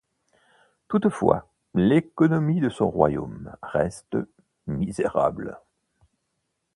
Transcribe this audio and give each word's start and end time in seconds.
Toutefois, 0.87 1.47
l'économie 1.75 2.59
de 2.59 2.69
son 2.69 2.89
royaume 2.89 3.55
reste 3.61 4.17
misérable. 4.65 5.59